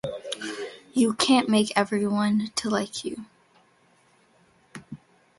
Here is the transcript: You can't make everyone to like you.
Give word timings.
You 0.93 1.13
can't 1.13 1.47
make 1.47 1.71
everyone 1.77 2.47
to 2.55 2.71
like 2.71 3.05
you. 3.05 3.25